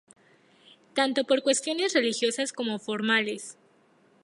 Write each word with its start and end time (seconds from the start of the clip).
Tanto 0.95 1.25
por 1.25 1.43
cuestiones 1.43 1.93
religiosas 1.93 2.53
como 2.53 2.79
formales. 2.79 3.55